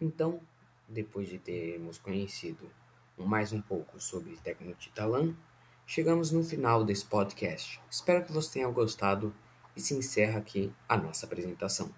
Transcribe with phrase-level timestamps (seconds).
[0.00, 0.40] Então,
[0.88, 2.70] depois de termos conhecido
[3.16, 5.34] mais um pouco sobre Tecnotitalan,
[5.86, 7.80] chegamos no final desse podcast.
[7.90, 9.32] Espero que você tenha gostado
[9.76, 11.90] e se encerra aqui a nossa apresentação.